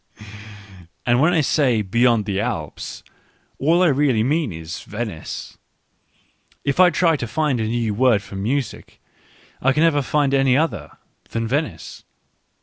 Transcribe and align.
And 1.05 1.19
when 1.21 1.31
I 1.31 1.41
say 1.41 1.83
beyond 1.83 2.25
the 2.25 2.39
Alps, 2.39 3.03
all 3.59 3.83
I 3.83 3.87
really 3.89 4.23
mean 4.23 4.51
is 4.51 4.81
Venice. 4.81 5.59
If 6.63 6.79
I 6.79 6.89
try 6.89 7.15
to 7.15 7.27
find 7.27 7.59
a 7.59 7.67
new 7.67 7.93
word 7.93 8.23
for 8.23 8.35
music, 8.35 8.99
I 9.61 9.73
can 9.73 9.83
never 9.83 10.01
find 10.01 10.33
any 10.33 10.57
other 10.57 10.97
than 11.29 11.47
Venice. 11.47 12.03